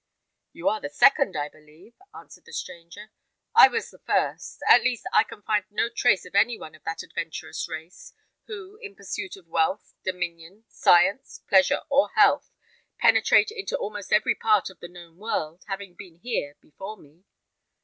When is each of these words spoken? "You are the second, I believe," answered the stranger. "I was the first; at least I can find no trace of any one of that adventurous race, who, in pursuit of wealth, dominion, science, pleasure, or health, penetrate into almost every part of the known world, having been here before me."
"You 0.51 0.67
are 0.67 0.81
the 0.81 0.89
second, 0.89 1.37
I 1.37 1.47
believe," 1.47 1.93
answered 2.11 2.45
the 2.45 2.53
stranger. 2.53 3.11
"I 3.53 3.67
was 3.67 3.91
the 3.91 3.99
first; 3.99 4.63
at 4.67 4.81
least 4.81 5.05
I 5.13 5.23
can 5.23 5.43
find 5.43 5.63
no 5.69 5.89
trace 5.89 6.25
of 6.25 6.33
any 6.33 6.57
one 6.57 6.73
of 6.73 6.81
that 6.85 7.03
adventurous 7.03 7.69
race, 7.69 8.11
who, 8.47 8.77
in 8.77 8.95
pursuit 8.95 9.35
of 9.37 9.45
wealth, 9.47 9.93
dominion, 10.03 10.63
science, 10.67 11.43
pleasure, 11.47 11.81
or 11.87 12.09
health, 12.15 12.49
penetrate 12.97 13.51
into 13.51 13.77
almost 13.77 14.11
every 14.11 14.33
part 14.33 14.71
of 14.71 14.79
the 14.79 14.87
known 14.89 15.17
world, 15.17 15.61
having 15.67 15.93
been 15.93 16.15
here 16.15 16.55
before 16.59 16.97
me." 16.97 17.23